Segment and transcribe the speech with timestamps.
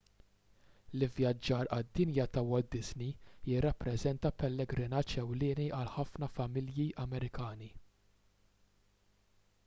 [0.99, 3.11] l-ivvjaġġar għad-dinja ta' walt disney
[3.49, 7.69] jirrappreżenta pellegrinaġġ ewlieni għal ħafna familji amerikani